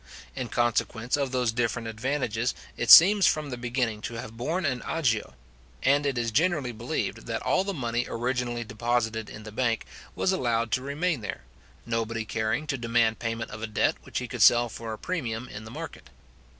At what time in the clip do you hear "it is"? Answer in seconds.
6.07-6.31